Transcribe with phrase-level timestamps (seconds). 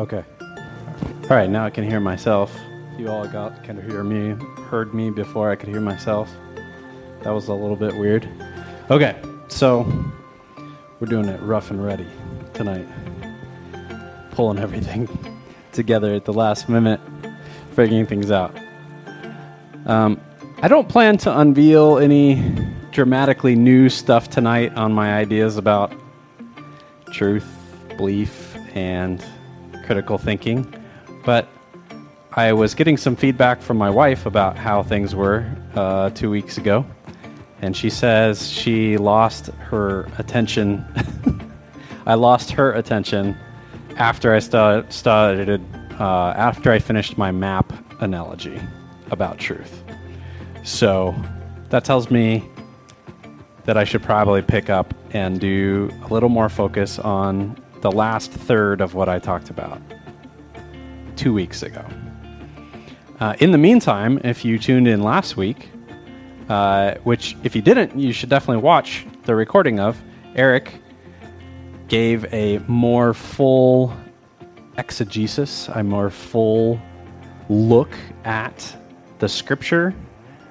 [0.00, 0.24] Okay.
[0.40, 2.58] All right, now I can hear myself.
[2.96, 4.30] You all got can hear me,
[4.70, 6.30] heard me before I could hear myself.
[7.20, 8.26] That was a little bit weird.
[8.90, 9.82] Okay, so
[11.00, 12.06] we're doing it rough and ready
[12.54, 12.88] tonight.
[14.30, 15.06] Pulling everything
[15.72, 17.00] together at the last minute,
[17.72, 18.58] figuring things out.
[19.84, 20.18] Um,
[20.62, 22.56] I don't plan to unveil any
[22.90, 25.92] dramatically new stuff tonight on my ideas about
[27.12, 27.46] truth,
[27.98, 29.22] belief, and
[29.90, 30.72] critical thinking,
[31.24, 31.48] but
[32.34, 35.44] I was getting some feedback from my wife about how things were
[35.74, 36.86] uh, two weeks ago,
[37.60, 40.84] and she says she lost her attention.
[42.06, 43.36] I lost her attention
[43.96, 45.60] after I sta- started,
[45.98, 48.60] uh, after I finished my map analogy
[49.10, 49.82] about truth.
[50.62, 51.16] So
[51.70, 52.44] that tells me
[53.64, 58.30] that I should probably pick up and do a little more focus on the last
[58.30, 59.80] third of what I talked about
[61.16, 61.84] two weeks ago.
[63.20, 65.68] Uh, in the meantime, if you tuned in last week,
[66.48, 70.00] uh, which if you didn't, you should definitely watch the recording of,
[70.34, 70.80] Eric
[71.88, 73.94] gave a more full
[74.78, 76.80] exegesis, a more full
[77.48, 77.92] look
[78.24, 78.76] at
[79.18, 79.94] the scripture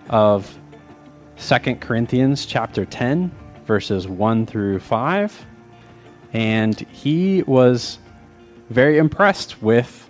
[0.09, 0.57] of
[1.38, 3.31] Second Corinthians chapter 10
[3.66, 5.45] verses 1 through 5
[6.33, 7.99] and he was
[8.69, 10.09] very impressed with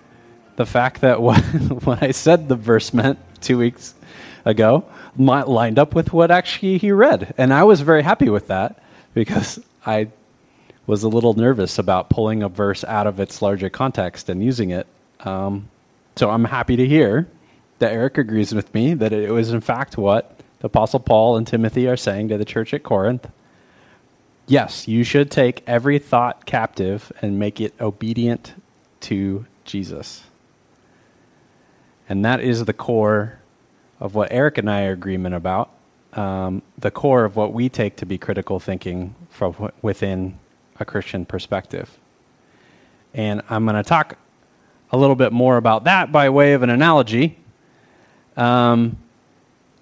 [0.55, 1.39] the fact that what,
[1.83, 3.95] what I said the verse meant 2 weeks
[4.45, 4.85] ago
[5.17, 8.81] lined up with what actually he read and I was very happy with that
[9.13, 10.09] because I
[10.87, 14.69] was a little nervous about pulling a verse out of its larger context and using
[14.71, 14.87] it
[15.21, 15.69] um,
[16.15, 17.27] so I'm happy to hear
[17.79, 21.47] that Eric agrees with me that it was in fact what the Apostle Paul and
[21.47, 23.29] Timothy are saying to the church at Corinth.
[24.49, 28.55] Yes, you should take every thought captive and make it obedient
[29.01, 30.23] to Jesus.
[32.09, 33.41] And that is the core
[33.99, 35.69] of what Eric and I are agreement about.
[36.13, 40.39] Um, the core of what we take to be critical thinking from within
[40.79, 41.99] a Christian perspective.
[43.13, 44.17] And I'm going to talk
[44.91, 47.37] a little bit more about that by way of an analogy.
[48.35, 48.97] Um,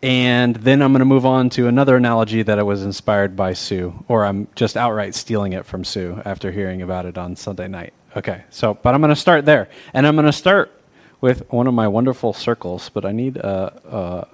[0.04, 3.54] and then I'm going to move on to another analogy that I was inspired by
[3.54, 7.68] Sue, or I'm just outright stealing it from Sue after hearing about it on Sunday
[7.68, 7.94] night.
[8.16, 9.70] Okay, so, but I'm going to start there.
[9.94, 10.72] And I'm going to start
[11.20, 14.28] with one of my wonderful circles, but I need a, a,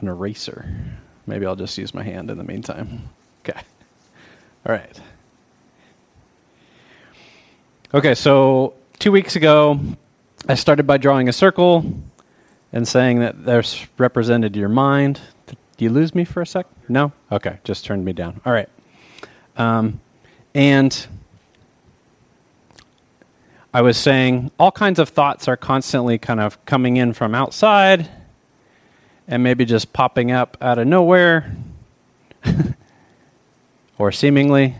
[0.00, 0.66] an eraser.
[1.26, 3.08] Maybe I'll just use my hand in the meantime.
[3.44, 3.60] Okay.
[4.64, 5.00] All right.
[7.92, 9.80] Okay, so two weeks ago,
[10.48, 11.84] I started by drawing a circle
[12.72, 15.20] and saying that there's represented your mind.
[15.46, 16.66] Do you lose me for a sec?
[16.88, 17.12] No?
[17.30, 18.40] Okay, just turned me down.
[18.44, 18.68] All right.
[19.56, 20.00] Um,
[20.54, 21.06] and
[23.74, 28.08] I was saying all kinds of thoughts are constantly kind of coming in from outside
[29.26, 31.54] and maybe just popping up out of nowhere
[33.98, 34.76] or seemingly.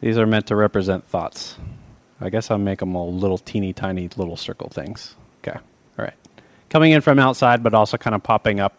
[0.00, 1.56] These are meant to represent thoughts.
[2.20, 5.14] I guess I'll make them all little teeny tiny little circle things.
[6.72, 8.72] Coming in from outside, but also kind of popping up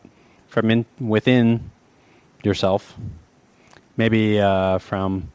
[0.47, 1.69] from in within
[2.43, 2.97] yourself.
[3.97, 5.31] Maybe uh, from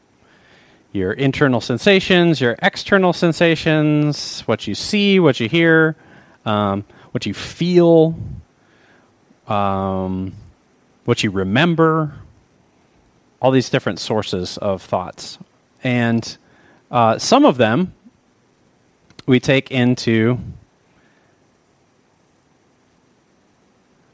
[0.91, 5.95] your internal sensations, your external sensations, what you see, what you hear,
[6.43, 8.19] um, what you feel,
[9.47, 10.33] um,
[11.05, 12.13] what you remember,
[13.41, 15.39] all these different sources of thoughts.
[15.81, 16.37] And
[16.91, 17.93] uh, some of them
[19.25, 20.39] we take into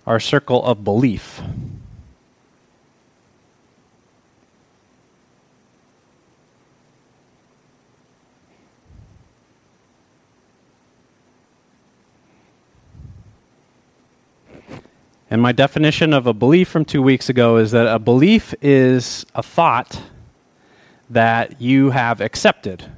[0.05, 1.41] our circle of belief.
[15.29, 19.25] And my definition of a belief from two weeks ago is that a belief is
[19.34, 20.01] a thought
[21.09, 22.91] that you have accepted.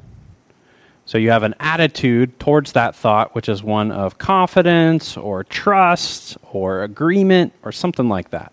[1.08, 6.38] So you have an attitude towards that thought, which is one of confidence or trust
[6.52, 8.52] or agreement or something like that.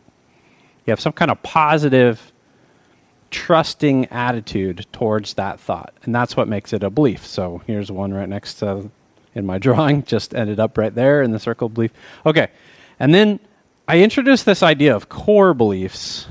[0.87, 2.33] You have some kind of positive,
[3.33, 5.95] trusting attitude towards that thought.
[6.05, 7.27] And that's what makes it a belief.
[7.27, 8.89] So here's one right next to
[9.35, 11.91] in my drawing, just ended up right there in the circle belief.
[12.25, 12.51] Okay.
[13.01, 13.41] And then
[13.89, 16.29] I introduced this idea of core beliefs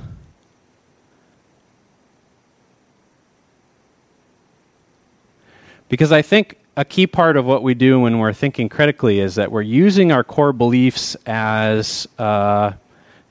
[5.94, 9.36] Because I think a key part of what we do when we're thinking critically is
[9.36, 12.72] that we're using our core beliefs as uh,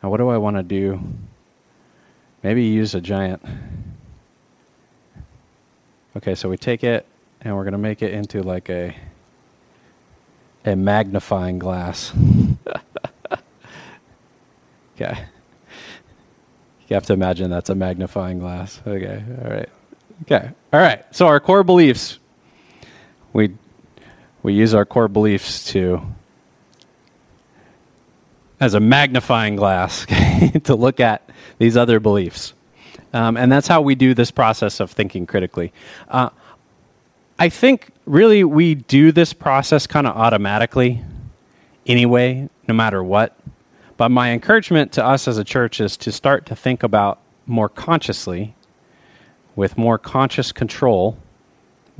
[0.00, 1.00] now what do I want to do?
[2.44, 3.44] Maybe use a giant.
[6.16, 7.04] Okay, so we take it
[7.40, 8.94] and we're going to make it into like a
[10.64, 12.12] a magnifying glass.
[14.94, 15.24] okay.
[16.86, 18.80] You have to imagine that's a magnifying glass.
[18.86, 19.24] Okay.
[19.44, 19.68] All right.
[20.22, 20.48] Okay.
[20.72, 21.04] All right.
[21.10, 22.20] So our core beliefs.
[23.32, 23.54] We
[24.42, 26.02] we use our core beliefs to
[28.60, 30.06] as a magnifying glass
[30.64, 32.54] to look at these other beliefs.
[33.12, 35.72] Um, and that's how we do this process of thinking critically.
[36.08, 36.30] Uh,
[37.38, 41.02] I think really we do this process kind of automatically
[41.86, 43.36] anyway, no matter what.
[43.96, 47.68] But my encouragement to us as a church is to start to think about more
[47.68, 48.54] consciously,
[49.54, 51.18] with more conscious control,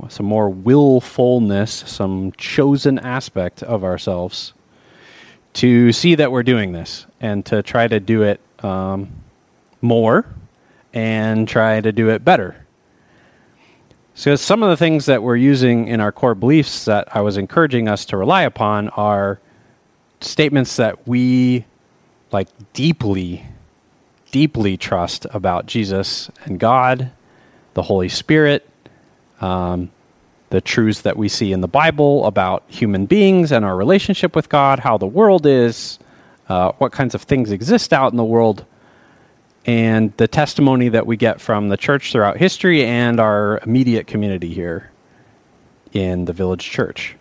[0.09, 4.53] some more willfulness, some chosen aspect of ourselves,
[5.53, 9.11] to see that we're doing this and to try to do it um,
[9.81, 10.25] more
[10.93, 12.65] and try to do it better.
[14.15, 17.35] So, some of the things that we're using in our core beliefs that I was
[17.35, 19.39] encouraging us to rely upon are
[20.21, 21.65] statements that we
[22.31, 23.45] like deeply,
[24.31, 27.11] deeply trust about Jesus and God,
[27.73, 28.69] the Holy Spirit,
[29.41, 29.91] um,
[30.49, 34.49] the truths that we see in the Bible about human beings and our relationship with
[34.49, 35.99] God, how the world is,
[36.49, 38.65] uh, what kinds of things exist out in the world
[39.65, 44.53] and the testimony that we get from the church throughout history and our immediate community
[44.53, 44.91] here
[45.93, 47.15] in the village church.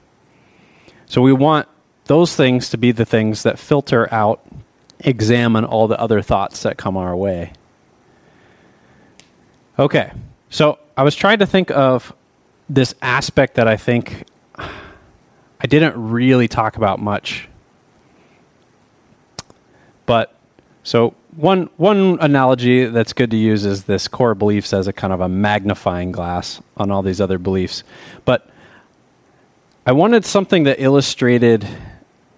[1.06, 1.69] So we want
[2.06, 4.44] those things to be the things that filter out,
[5.00, 7.53] examine all the other thoughts that come our way.
[9.79, 10.12] Okay,
[10.50, 12.12] so I was trying to think of
[12.68, 14.24] this aspect that I think
[14.58, 17.48] I didn't really talk about much.
[20.04, 20.34] But
[20.82, 25.12] so one one analogy that's good to use is this core beliefs as a kind
[25.12, 27.84] of a magnifying glass on all these other beliefs.
[28.24, 28.50] But
[29.86, 31.66] I wanted something that illustrated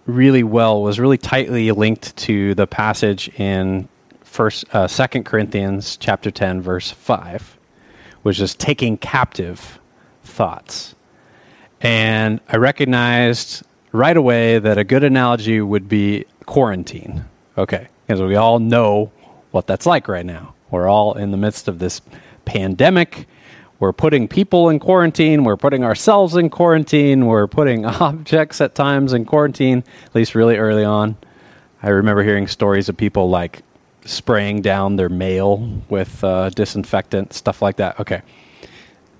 [0.07, 3.89] really well was really tightly linked to the passage in
[4.23, 7.57] first uh, second corinthians chapter 10 verse 5
[8.25, 9.79] which just taking captive
[10.23, 10.95] thoughts
[11.81, 13.63] and i recognized
[13.93, 17.25] right away that a good analogy would be quarantine
[17.57, 19.11] okay because we all know
[19.55, 20.53] what that's like right now.
[20.71, 22.01] We're all in the midst of this
[22.45, 23.29] pandemic.
[23.79, 25.45] We're putting people in quarantine.
[25.45, 27.27] We're putting ourselves in quarantine.
[27.27, 31.17] We're putting objects at times in quarantine, at least really early on.
[31.83, 33.63] I remember hearing stories of people like
[34.05, 37.99] spraying down their mail with uh, disinfectant, stuff like that.
[38.01, 38.23] Okay,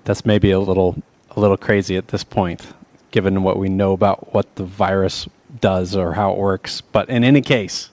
[0.03, 1.01] that's maybe a little
[1.31, 2.73] a little crazy at this point,
[3.11, 5.27] given what we know about what the virus
[5.59, 6.81] does or how it works.
[6.81, 7.89] But in any case,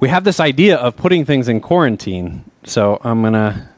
[0.00, 2.44] we have this idea of putting things in quarantine.
[2.64, 3.68] So I'm to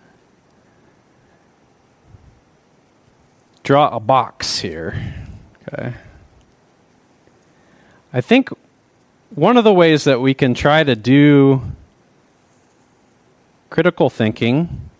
[3.62, 5.14] draw a box here.
[5.62, 5.94] Okay.
[8.12, 8.50] I think
[9.30, 11.62] one of the ways that we can try to do
[13.68, 14.90] critical thinking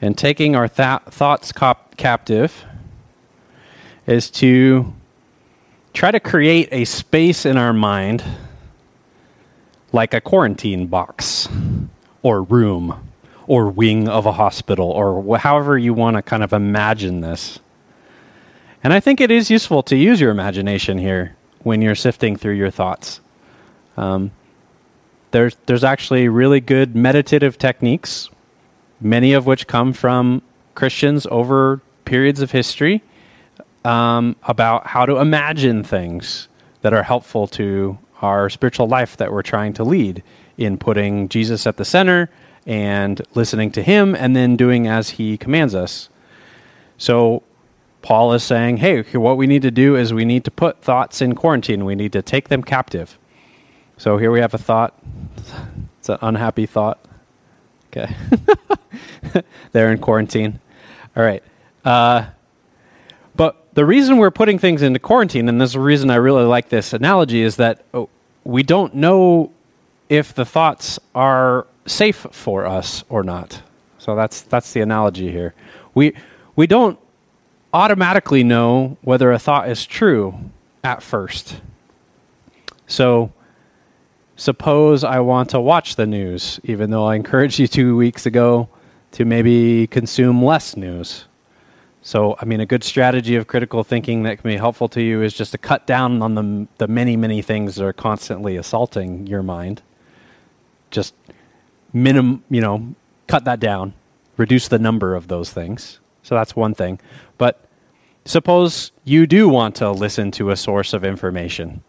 [0.00, 2.64] and taking our th- thoughts cop- captive
[4.06, 4.92] is to
[5.94, 8.22] try to create a space in our mind
[9.92, 11.48] like a quarantine box
[12.22, 13.02] or room
[13.46, 17.58] or wing of a hospital or however you want to kind of imagine this.
[18.84, 21.35] And I think it is useful to use your imagination here
[21.66, 23.20] when you're sifting through your thoughts.
[23.96, 24.30] Um,
[25.32, 28.30] there's, there's actually really good meditative techniques,
[29.00, 30.42] many of which come from
[30.76, 33.02] Christians over periods of history,
[33.84, 36.46] um, about how to imagine things
[36.82, 40.22] that are helpful to our spiritual life that we're trying to lead
[40.56, 42.30] in putting Jesus at the center
[42.64, 46.10] and listening to him and then doing as he commands us.
[46.96, 47.42] So
[48.06, 51.20] Paul is saying, hey, what we need to do is we need to put thoughts
[51.20, 51.84] in quarantine.
[51.84, 53.18] We need to take them captive.
[53.96, 54.96] So here we have a thought.
[55.98, 57.00] It's an unhappy thought.
[57.88, 58.14] Okay.
[59.72, 60.60] They're in quarantine.
[61.16, 61.42] All right.
[61.84, 62.26] Uh,
[63.34, 66.44] but the reason we're putting things into quarantine, and this is the reason I really
[66.44, 68.08] like this analogy, is that oh,
[68.44, 69.50] we don't know
[70.08, 73.62] if the thoughts are safe for us or not.
[73.98, 75.54] So that's that's the analogy here.
[75.92, 76.14] We
[76.54, 77.00] we don't
[77.76, 80.34] automatically know whether a thought is true
[80.82, 81.60] at first.
[82.86, 83.30] So
[84.34, 88.70] suppose I want to watch the news, even though I encouraged you two weeks ago
[89.12, 91.26] to maybe consume less news.
[92.00, 95.20] So, I mean, a good strategy of critical thinking that can be helpful to you
[95.20, 99.26] is just to cut down on the, the many, many things that are constantly assaulting
[99.26, 99.82] your mind.
[100.90, 101.14] Just
[101.92, 102.94] minim, you know,
[103.26, 103.92] cut that down,
[104.38, 106.00] reduce the number of those things.
[106.26, 106.98] So that's one thing.
[108.26, 111.84] Suppose you do want to listen to a source of information.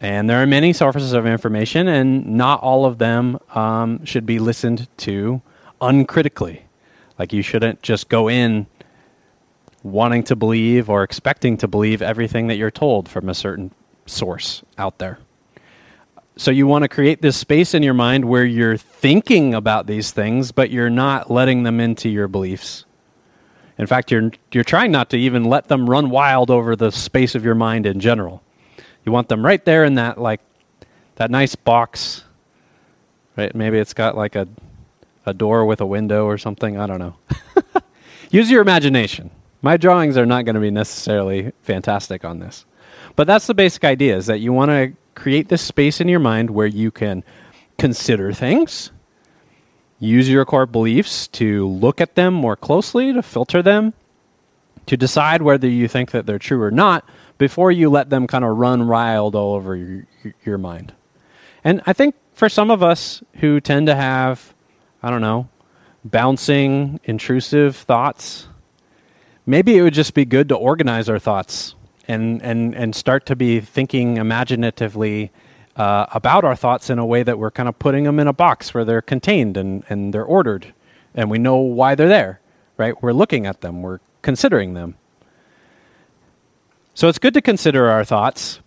[0.00, 4.38] And there are many sources of information, and not all of them um, should be
[4.38, 5.42] listened to
[5.80, 6.66] uncritically.
[7.18, 8.68] Like you shouldn't just go in
[9.82, 13.72] wanting to believe or expecting to believe everything that you're told from a certain
[14.06, 15.18] source out there.
[16.36, 20.12] So you want to create this space in your mind where you're thinking about these
[20.12, 22.84] things, but you're not letting them into your beliefs.
[23.82, 27.34] In fact, you're, you're trying not to even let them run wild over the space
[27.34, 28.40] of your mind in general.
[29.04, 30.40] You want them right there in that, like,
[31.16, 32.22] that nice box,
[33.36, 33.52] right?
[33.56, 34.46] Maybe it's got like a,
[35.26, 36.78] a door with a window or something.
[36.78, 37.16] I don't know.
[38.30, 39.32] Use your imagination.
[39.62, 42.64] My drawings are not going to be necessarily fantastic on this.
[43.16, 46.20] But that's the basic idea is that you want to create this space in your
[46.20, 47.24] mind where you can
[47.78, 48.92] consider things,
[50.02, 53.94] use your core beliefs to look at them more closely, to filter them,
[54.86, 58.44] to decide whether you think that they're true or not before you let them kind
[58.44, 60.06] of run wild all over your,
[60.44, 60.92] your mind.
[61.62, 64.52] And I think for some of us who tend to have,
[65.04, 65.48] I don't know,
[66.04, 68.48] bouncing, intrusive thoughts,
[69.46, 71.76] maybe it would just be good to organize our thoughts
[72.08, 75.30] and and and start to be thinking imaginatively
[75.76, 78.32] uh, about our thoughts in a way that we're kind of putting them in a
[78.32, 80.74] box where they're contained and and they're ordered,
[81.14, 82.40] and we know why they're there.
[82.76, 83.00] Right?
[83.02, 83.82] We're looking at them.
[83.82, 84.96] We're considering them.
[86.94, 88.60] So it's good to consider our thoughts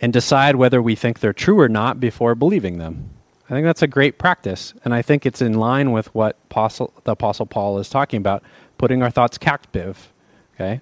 [0.00, 3.10] and decide whether we think they're true or not before believing them.
[3.46, 6.92] I think that's a great practice, and I think it's in line with what Apostle,
[7.02, 8.44] the Apostle Paul is talking about,
[8.78, 10.12] putting our thoughts captive.
[10.54, 10.80] Okay,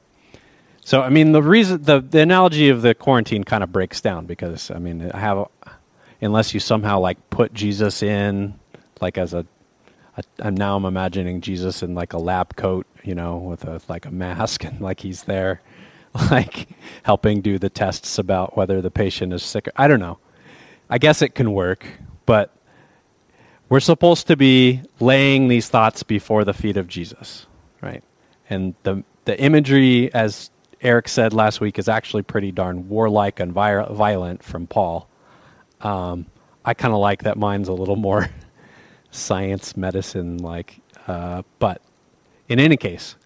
[0.89, 4.25] so, I mean, the reason the, the analogy of the quarantine kind of breaks down
[4.25, 5.47] because I mean, I have
[6.23, 8.59] unless you somehow like put Jesus in
[8.99, 9.45] like as a,
[10.39, 14.07] a now I'm imagining Jesus in like a lab coat, you know, with a like
[14.07, 15.61] a mask and like he's there,
[16.31, 16.69] like
[17.03, 19.69] helping do the tests about whether the patient is sick.
[19.77, 20.19] I don't know.
[20.89, 21.87] I guess it can work,
[22.25, 22.57] but
[23.69, 27.45] we're supposed to be laying these thoughts before the feet of Jesus,
[27.83, 28.03] right?
[28.49, 30.49] And the the imagery as
[30.81, 35.09] Eric said last week is actually pretty darn warlike and violent from Paul.
[35.81, 36.27] Um,
[36.65, 38.29] I kind of like that mine's a little more
[39.11, 40.81] science medicine like.
[41.07, 41.83] Uh, but
[42.49, 43.17] in any case,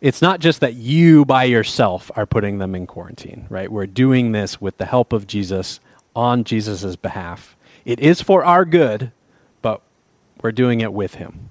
[0.00, 3.70] it's not just that you by yourself are putting them in quarantine, right?
[3.70, 5.80] We're doing this with the help of Jesus
[6.14, 7.56] on Jesus' behalf.
[7.84, 9.12] It is for our good,
[9.62, 9.80] but
[10.42, 11.50] we're doing it with him.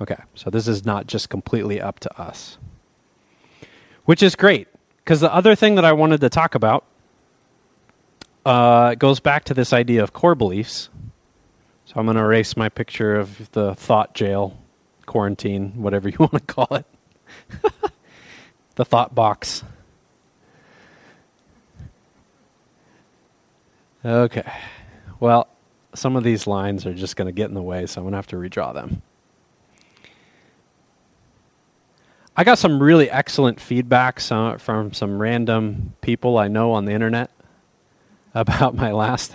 [0.00, 2.58] Okay, so this is not just completely up to us
[4.08, 4.68] which is great
[5.04, 6.82] because the other thing that I wanted to talk about
[8.46, 10.88] uh, goes back to this idea of core beliefs.
[11.84, 14.56] So I'm going to erase my picture of the thought jail,
[15.04, 16.86] quarantine, whatever you want to call it,
[18.76, 19.62] the thought box.
[24.02, 24.50] Okay.
[25.20, 25.48] Well,
[25.94, 28.12] some of these lines are just going to get in the way, so I'm going
[28.12, 29.02] to have to redraw them.
[32.38, 37.32] I got some really excellent feedback from some random people I know on the internet
[38.32, 39.34] about my last.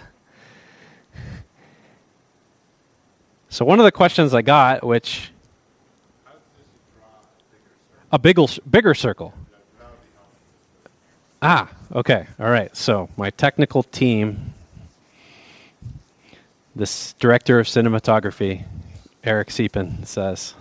[3.49, 5.31] So one of the questions I got, which
[8.09, 9.33] a bigger bigger circle.
[11.41, 12.73] Ah, okay, all right.
[12.73, 14.53] So my technical team,
[16.73, 18.63] this director of cinematography,
[19.25, 20.53] Eric Siepen, says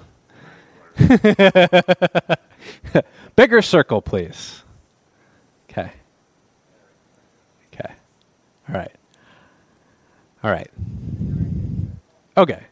[3.37, 4.62] Bigger circle, please.
[5.70, 5.92] Okay.
[7.72, 7.94] Okay.
[8.68, 8.92] All right.
[10.44, 10.70] All right.
[12.37, 12.62] Okay.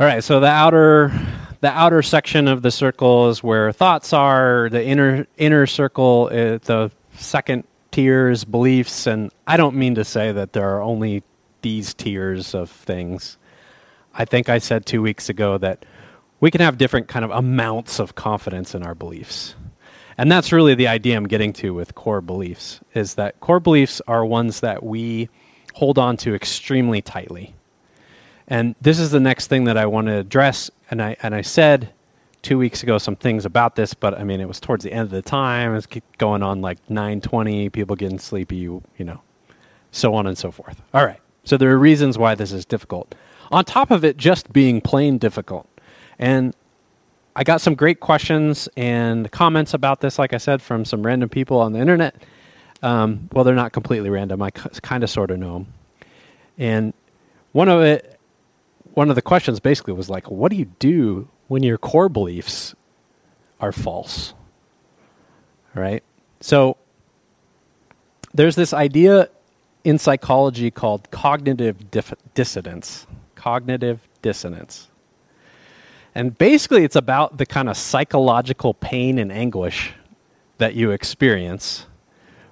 [0.00, 1.12] All right, so the outer
[1.62, 4.68] the outer section of the circle is where thoughts are.
[4.68, 9.06] The inner inner circle, is the second tiers, beliefs.
[9.06, 11.22] And I don't mean to say that there are only
[11.62, 13.38] these tiers of things.
[14.12, 15.86] I think I said two weeks ago that
[16.40, 19.54] we can have different kind of amounts of confidence in our beliefs.
[20.18, 24.02] And that's really the idea I'm getting to with core beliefs is that core beliefs
[24.08, 25.28] are ones that we
[25.74, 27.54] hold on to extremely tightly.
[28.48, 30.70] And this is the next thing that I want to address.
[30.92, 31.88] And I, and I said
[32.42, 35.04] two weeks ago some things about this, but I mean, it was towards the end
[35.04, 35.74] of the time.
[35.74, 39.22] It's going on like 920, people getting sleepy, you, you know,
[39.90, 40.82] so on and so forth.
[40.92, 41.18] All right.
[41.44, 43.14] So there are reasons why this is difficult.
[43.50, 45.66] On top of it just being plain difficult.
[46.18, 46.54] And
[47.34, 51.30] I got some great questions and comments about this, like I said, from some random
[51.30, 52.16] people on the internet.
[52.82, 54.42] Um, well, they're not completely random.
[54.42, 55.66] I kind of sort of know them.
[56.58, 56.94] And
[57.52, 58.11] one of it,
[58.94, 62.74] one of the questions basically was like, "What do you do when your core beliefs
[63.60, 64.34] are false?"
[65.74, 66.02] Right.
[66.40, 66.76] So
[68.34, 69.28] there's this idea
[69.84, 73.06] in psychology called cognitive dif- dissonance.
[73.34, 74.88] Cognitive dissonance.
[76.14, 79.92] And basically, it's about the kind of psychological pain and anguish
[80.58, 81.86] that you experience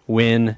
[0.07, 0.57] when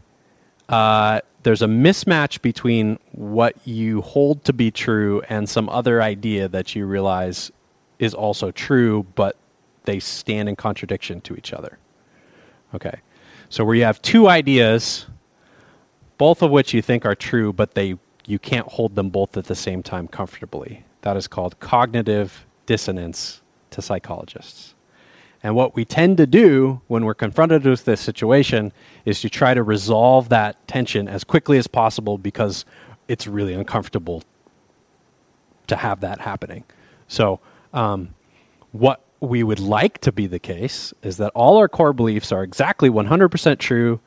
[0.68, 6.48] uh, there's a mismatch between what you hold to be true and some other idea
[6.48, 7.50] that you realize
[7.98, 9.36] is also true, but
[9.84, 11.78] they stand in contradiction to each other.
[12.74, 13.00] Okay.
[13.48, 15.06] So, where you have two ideas,
[16.16, 19.44] both of which you think are true, but they you can't hold them both at
[19.44, 20.84] the same time comfortably.
[21.02, 24.74] That is called cognitive dissonance to psychologists.
[25.42, 28.72] And what we tend to do when we're confronted with this situation
[29.04, 32.64] is to try to resolve that tension as quickly as possible because
[33.08, 34.22] it's really uncomfortable
[35.66, 36.64] to have that happening.
[37.08, 37.40] So,
[37.72, 38.14] um,
[38.70, 42.42] what we would like to be the case is that all our core beliefs are
[42.42, 44.00] exactly 100% true,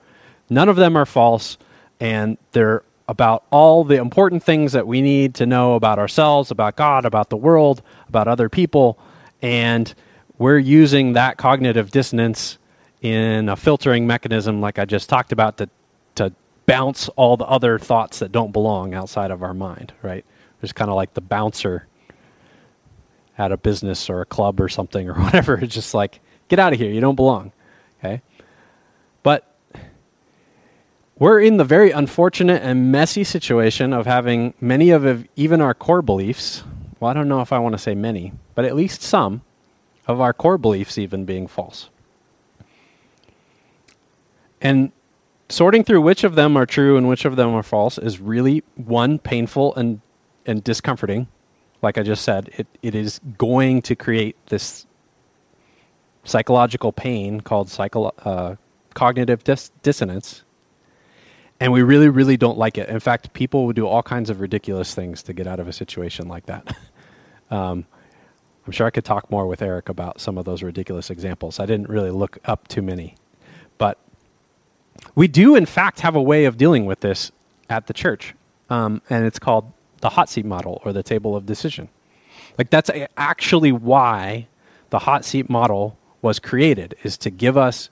[0.50, 1.58] none of them are false,
[2.00, 6.76] and they're about all the important things that we need to know about ourselves, about
[6.76, 8.98] God, about the world, about other people.
[9.42, 9.94] And
[10.38, 12.58] we're using that cognitive dissonance
[13.02, 15.70] in a filtering mechanism, like I just talked about, to,
[16.16, 16.34] to
[16.66, 20.26] bounce all the other thoughts that don't belong outside of our mind, right?
[20.60, 21.88] There's kind of like the bouncer
[23.38, 25.56] at a business or a club or something or whatever.
[25.56, 26.92] It's just like, get out of here.
[26.92, 27.52] You don't belong.
[28.00, 28.22] Okay.
[29.24, 29.56] But
[31.18, 36.02] we're in the very unfortunate and messy situation of having many of even our core
[36.02, 36.64] beliefs.
[37.00, 39.42] Well, I don't know if I want to say many, but at least some
[40.08, 41.90] of our core beliefs even being false.
[44.62, 44.92] And
[45.50, 48.64] sorting through which of them are true and which of them are false is really
[48.76, 50.02] one painful and
[50.48, 51.28] and discomforting.
[51.82, 54.86] Like I just said, it, it is going to create this
[56.24, 58.56] psychological pain called psycho, uh,
[58.94, 60.44] cognitive dis- dissonance
[61.60, 62.90] and we really, really don't like it.
[62.90, 65.74] In fact, people would do all kinds of ridiculous things to get out of a
[65.74, 66.76] situation like that.
[67.50, 67.86] um,
[68.66, 71.60] I'm sure I could talk more with Eric about some of those ridiculous examples.
[71.60, 73.16] I didn't really look up too many.
[73.78, 74.00] But
[75.14, 77.32] we do, in fact, have a way of dealing with this
[77.70, 78.34] at the church.
[78.70, 81.90] Um, and it's called the hot seat model or the table of decision.
[82.58, 84.48] Like, that's actually why
[84.90, 87.90] the hot seat model was created, is to give us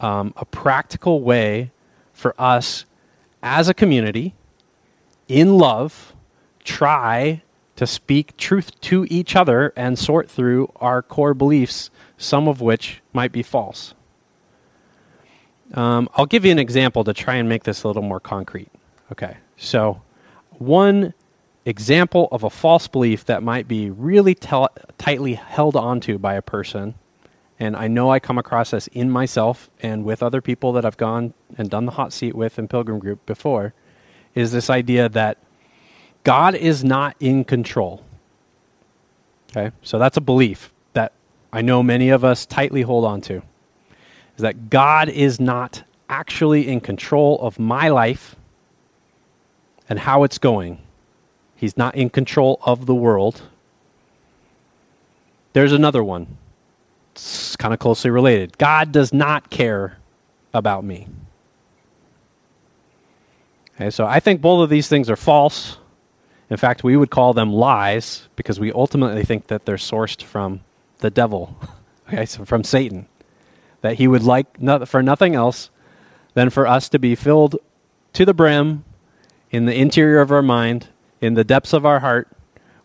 [0.00, 1.70] um, a practical way
[2.12, 2.84] for us
[3.42, 4.34] as a community,
[5.28, 6.14] in love,
[6.64, 7.42] try
[7.76, 13.00] to speak truth to each other and sort through our core beliefs, some of which
[13.12, 13.94] might be false.
[15.74, 18.68] Um, I'll give you an example to try and make this a little more concrete.
[19.10, 20.02] Okay, so
[20.50, 21.14] one
[21.64, 26.42] example of a false belief that might be really tel- tightly held onto by a
[26.42, 26.94] person
[27.62, 30.96] and I know I come across this in myself and with other people that I've
[30.96, 33.72] gone and done the hot seat with in Pilgrim Group before,
[34.34, 35.38] is this idea that
[36.24, 38.02] God is not in control.
[39.50, 41.12] Okay, so that's a belief that
[41.52, 43.42] I know many of us tightly hold on to.
[44.36, 48.36] Is that God is not actually in control of my life
[49.88, 50.80] and how it's going.
[51.54, 53.42] He's not in control of the world.
[55.52, 56.38] There's another one
[57.12, 58.56] it's kind of closely related.
[58.58, 59.98] God does not care
[60.54, 61.08] about me.
[63.74, 65.78] Okay, so I think both of these things are false.
[66.52, 70.60] In fact, we would call them lies because we ultimately think that they're sourced from
[70.98, 71.56] the devil,
[72.08, 73.08] okay, so from Satan.
[73.80, 75.70] That he would like for nothing else
[76.34, 77.56] than for us to be filled
[78.12, 78.84] to the brim
[79.50, 80.88] in the interior of our mind,
[81.22, 82.28] in the depths of our heart,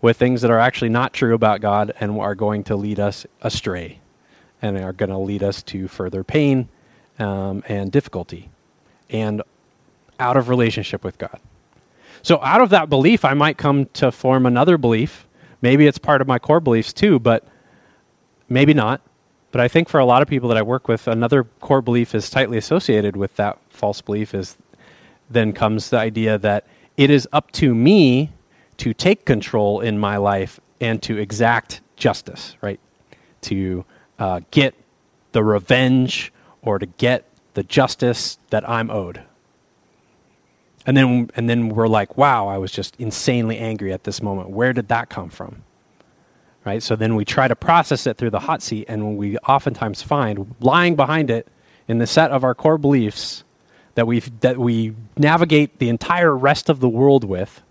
[0.02, 3.26] with things that are actually not true about God and are going to lead us
[3.42, 4.00] astray
[4.62, 6.70] and are going to lead us to further pain
[7.20, 8.50] um, and difficulty
[9.10, 9.42] and
[10.22, 11.42] out of relationship with God.
[12.28, 15.26] So, out of that belief, I might come to form another belief.
[15.62, 17.48] Maybe it's part of my core beliefs too, but
[18.50, 19.00] maybe not.
[19.52, 22.14] But I think for a lot of people that I work with, another core belief
[22.14, 24.34] is tightly associated with that false belief.
[24.34, 24.58] Is
[25.30, 28.34] then comes the idea that it is up to me
[28.76, 32.82] to take control in my life and to exact justice, right?
[33.44, 33.86] To
[34.20, 34.76] uh, get
[35.32, 39.24] the revenge or to get the justice that I'm owed.
[40.88, 44.50] And then, and then we're like, wow, I was just insanely angry at this moment.
[44.50, 45.64] Where did that come from?
[46.68, 46.84] right?
[46.84, 50.54] So then we try to process it through the hot seat, and we oftentimes find
[50.60, 51.48] lying behind it
[51.88, 53.46] in the set of our core beliefs
[53.96, 57.62] that we that we navigate the entire rest of the world with,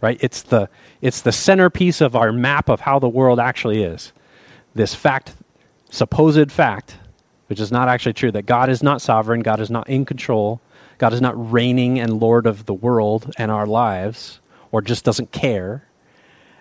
[0.00, 0.16] right?
[0.22, 0.70] It's the
[1.02, 4.14] it's the centerpiece of our map of how the world actually is.
[4.74, 5.34] This fact,
[5.90, 6.96] supposed fact,
[7.48, 10.62] which is not actually true, that God is not sovereign, God is not in control,
[10.98, 15.32] God is not reigning and Lord of the world and our lives, or just doesn't
[15.32, 15.88] care.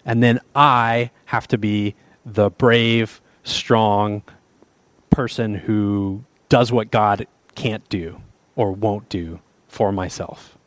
[0.05, 1.95] And then I have to be
[2.25, 4.23] the brave, strong
[5.09, 8.21] person who does what God can't do
[8.55, 10.57] or won't do for myself.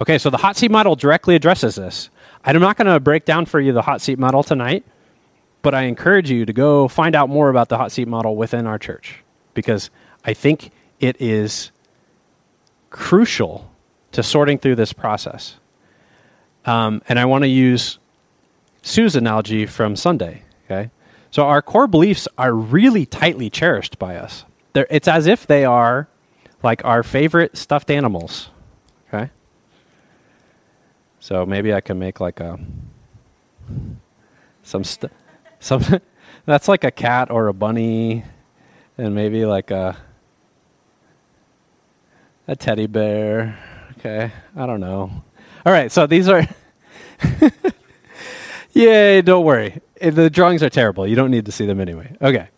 [0.00, 2.10] Okay, so the hot seat model directly addresses this.
[2.44, 4.84] I'm not going to break down for you the hot seat model tonight,
[5.62, 8.66] but I encourage you to go find out more about the hot seat model within
[8.66, 9.90] our church because
[10.24, 11.72] I think it is
[12.96, 13.70] crucial
[14.10, 15.56] to sorting through this process.
[16.64, 17.98] Um, and I want to use
[18.82, 20.42] Sue's analogy from Sunday.
[20.64, 20.90] Okay,
[21.30, 24.44] so our core beliefs are really tightly cherished by us.
[24.72, 26.08] They're, it's as if they are
[26.62, 28.48] like our favorite stuffed animals.
[29.08, 29.30] Okay,
[31.20, 32.58] so maybe I can make like a
[34.62, 35.12] some st-
[35.60, 35.84] some
[36.46, 38.24] that's like a cat or a bunny,
[38.96, 39.96] and maybe like a
[42.48, 43.58] a teddy bear.
[43.98, 45.10] Okay, I don't know.
[45.64, 46.46] All right, so these are.
[48.72, 49.80] Yay, don't worry.
[50.00, 51.06] Eh, the drawings are terrible.
[51.06, 52.14] You don't need to see them anyway.
[52.20, 52.48] Okay.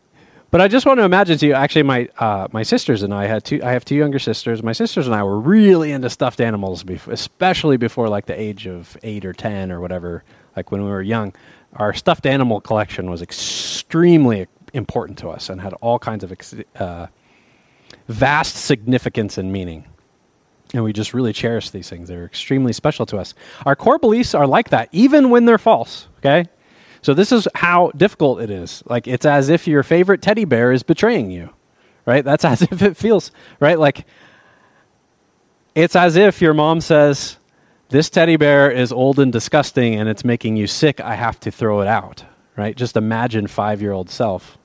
[0.50, 1.52] But I just want to imagine to you.
[1.52, 3.60] Actually, my uh, my sisters and I had two.
[3.62, 4.62] I have two younger sisters.
[4.62, 8.66] My sisters and I were really into stuffed animals, before, especially before like the age
[8.66, 10.24] of eight or ten or whatever.
[10.56, 11.34] Like when we were young,
[11.74, 16.32] our stuffed animal collection was extremely important to us and had all kinds of
[16.76, 17.06] uh,
[18.08, 19.84] vast significance and meaning.
[20.74, 22.08] And we just really cherish these things.
[22.08, 23.34] They're extremely special to us.
[23.64, 26.46] Our core beliefs are like that, even when they're false, okay?
[27.00, 28.82] So this is how difficult it is.
[28.86, 31.50] Like it's as if your favorite teddy bear is betraying you,
[32.04, 32.24] right?
[32.24, 33.78] That's as if it feels, right?
[33.78, 34.06] Like
[35.74, 37.36] it's as if your mom says,
[37.88, 41.00] This teddy bear is old and disgusting and it's making you sick.
[41.00, 42.24] I have to throw it out,
[42.56, 42.76] right?
[42.76, 44.58] Just imagine five year old self,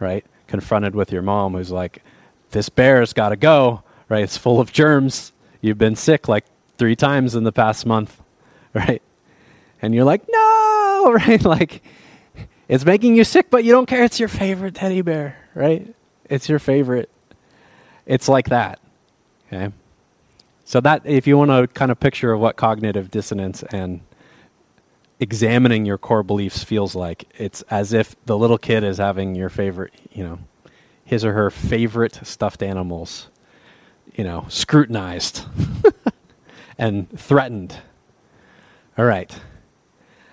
[0.00, 0.24] right?
[0.48, 2.02] Confronted with your mom who's like,
[2.50, 4.24] This bear's got to go right?
[4.24, 5.32] It's full of germs.
[5.62, 6.44] You've been sick like
[6.76, 8.20] three times in the past month,
[8.74, 9.00] right?
[9.80, 11.42] And you're like, no, right?
[11.42, 11.82] Like,
[12.68, 14.04] it's making you sick, but you don't care.
[14.04, 15.94] It's your favorite teddy bear, right?
[16.28, 17.08] It's your favorite.
[18.04, 18.80] It's like that,
[19.46, 19.72] okay?
[20.64, 24.00] So that, if you want to kind of picture of what cognitive dissonance and
[25.18, 29.48] examining your core beliefs feels like, it's as if the little kid is having your
[29.48, 30.38] favorite, you know,
[31.10, 33.28] his or her favorite stuffed animals
[34.14, 35.44] you know, scrutinized
[36.78, 37.76] and threatened.
[38.98, 39.32] All right.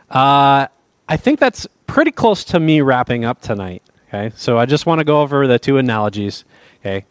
[0.09, 0.67] Uh,
[1.07, 3.83] I think that's pretty close to me wrapping up tonight.
[4.07, 4.31] Okay.
[4.35, 6.45] So I just want to go over the two analogies.
[6.79, 7.05] Okay.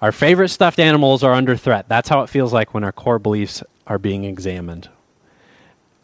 [0.00, 1.88] Our favorite stuffed animals are under threat.
[1.88, 4.88] That's how it feels like when our core beliefs are being examined.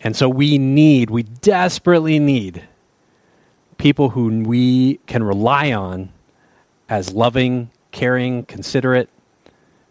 [0.02, 2.66] And so we need, we desperately need
[3.76, 6.12] people who we can rely on
[6.90, 9.08] as loving, caring, considerate,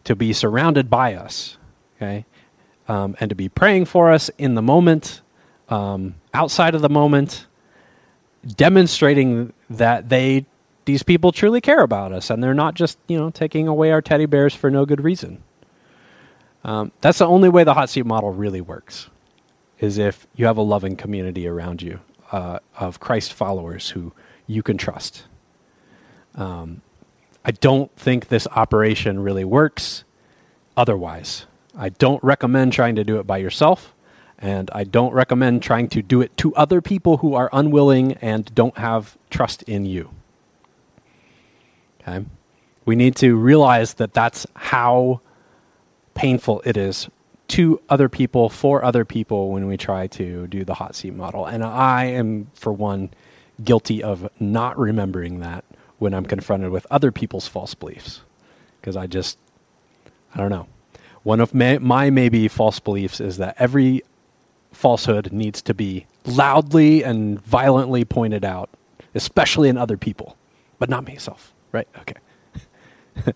[0.03, 1.57] to be surrounded by us,
[1.95, 2.25] okay,
[2.87, 5.21] um, and to be praying for us in the moment,
[5.69, 7.47] um, outside of the moment,
[8.55, 10.45] demonstrating that they
[10.85, 14.01] these people truly care about us and they're not just you know taking away our
[14.01, 15.41] teddy bears for no good reason.
[16.63, 19.09] Um, that's the only way the hot seat model really works,
[19.79, 24.11] is if you have a loving community around you uh, of Christ followers who
[24.47, 25.23] you can trust.
[26.35, 26.81] Um,
[27.43, 30.03] I don't think this operation really works
[30.75, 31.45] otherwise.
[31.77, 33.93] I don't recommend trying to do it by yourself,
[34.37, 38.53] and I don't recommend trying to do it to other people who are unwilling and
[38.53, 40.11] don't have trust in you.
[42.01, 42.25] Okay?
[42.85, 45.21] We need to realize that that's how
[46.13, 47.09] painful it is
[47.49, 51.45] to other people, for other people, when we try to do the hot seat model.
[51.45, 53.11] And I am, for one,
[53.63, 55.65] guilty of not remembering that
[55.99, 58.21] when I'm confronted with other people's false beliefs.
[58.79, 59.37] Because I just,
[60.33, 60.67] I don't know.
[61.23, 64.01] One of my, my maybe false beliefs is that every
[64.71, 68.69] falsehood needs to be loudly and violently pointed out,
[69.13, 70.37] especially in other people,
[70.79, 71.87] but not myself, right?
[71.99, 72.15] Okay.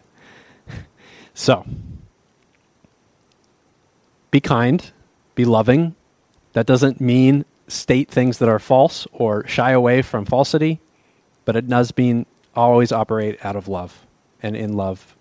[1.34, 1.66] so,
[4.32, 4.92] be kind,
[5.36, 5.96] be loving.
[6.54, 10.80] That doesn't mean state things that are false or shy away from falsity,
[11.46, 14.06] but it does mean always operate out of love
[14.42, 15.16] and in love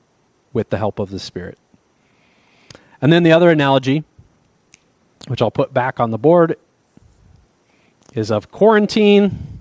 [0.52, 1.58] with the help of the Spirit.
[3.00, 4.04] And then the other analogy,
[5.28, 6.56] which I'll put back on the board,
[8.12, 9.52] is of quarantine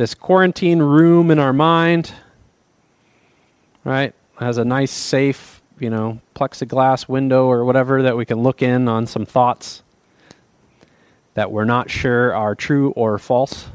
[0.00, 2.14] this quarantine room in our mind,
[3.84, 4.14] right?
[4.38, 8.88] Has a nice, safe, you know, plexiglass window or whatever that we can look in
[8.88, 9.82] on some thoughts
[11.34, 13.68] that we're not sure are true or false,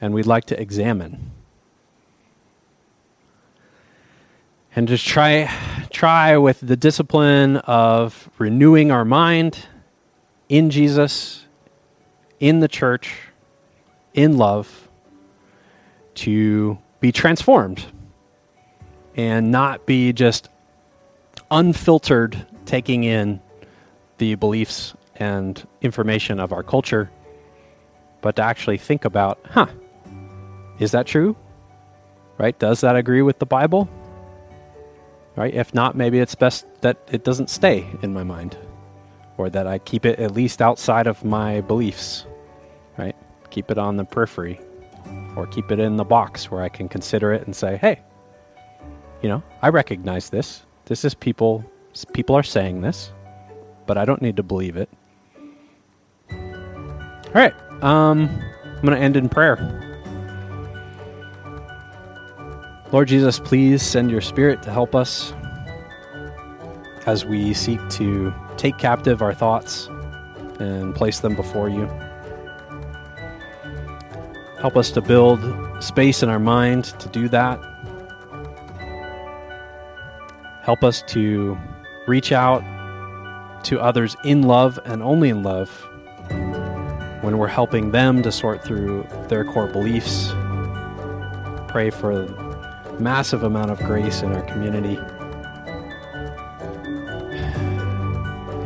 [0.00, 1.30] and we'd like to examine.
[4.78, 5.52] And just try,
[5.90, 9.66] try with the discipline of renewing our mind
[10.48, 11.44] in Jesus,
[12.38, 13.12] in the church,
[14.14, 14.88] in love,
[16.14, 17.86] to be transformed
[19.16, 20.48] and not be just
[21.50, 23.40] unfiltered taking in
[24.18, 27.10] the beliefs and information of our culture,
[28.20, 29.66] but to actually think about, huh,
[30.78, 31.34] is that true?
[32.38, 32.56] Right?
[32.60, 33.90] Does that agree with the Bible?
[35.38, 35.54] Right?
[35.54, 38.56] If not, maybe it's best that it doesn't stay in my mind
[39.36, 42.26] or that I keep it at least outside of my beliefs.
[42.96, 43.14] Right?
[43.50, 44.60] Keep it on the periphery
[45.36, 48.00] or keep it in the box where I can consider it and say, hey,
[49.22, 50.64] you know, I recognize this.
[50.86, 51.64] This is people,
[52.12, 53.12] people are saying this,
[53.86, 54.90] but I don't need to believe it.
[56.32, 57.54] All right.
[57.84, 58.28] Um,
[58.64, 59.87] I'm going to end in prayer.
[62.90, 65.34] Lord Jesus, please send your spirit to help us
[67.04, 69.88] as we seek to take captive our thoughts
[70.58, 71.86] and place them before you.
[74.58, 75.40] Help us to build
[75.84, 77.60] space in our mind to do that.
[80.62, 81.58] Help us to
[82.06, 82.62] reach out
[83.64, 85.68] to others in love and only in love
[87.20, 90.32] when we're helping them to sort through their core beliefs.
[91.68, 92.26] Pray for
[93.00, 94.96] massive amount of grace in our community.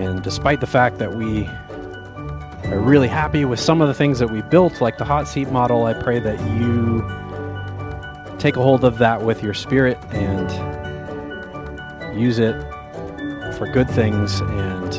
[0.03, 1.47] And despite the fact that we
[2.71, 5.51] are really happy with some of the things that we built, like the hot seat
[5.51, 7.03] model, I pray that you
[8.38, 10.51] take a hold of that with your spirit and
[12.18, 12.61] use it
[13.55, 14.92] for good things and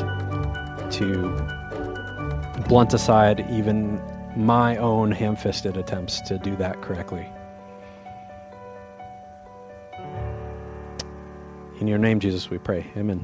[0.92, 1.30] to
[2.68, 4.00] blunt aside even
[4.36, 7.28] my own ham fisted attempts to do that correctly.
[11.84, 12.86] In your name, Jesus, we pray.
[12.96, 13.20] Amen.